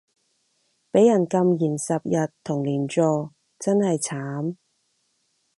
[0.91, 4.55] 畀人禁言十日同連坐真係慘